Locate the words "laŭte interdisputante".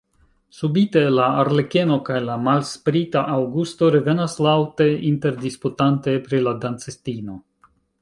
4.49-6.21